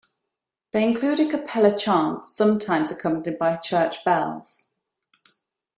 [0.71, 4.71] They include a cappella chants, sometimes accompanied by church bells.